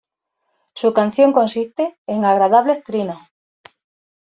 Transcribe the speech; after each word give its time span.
Su 0.73 0.93
canción 0.95 1.31
consiste 1.31 1.95
en 2.07 2.25
agradables 2.25 2.83
trinos. 2.83 3.19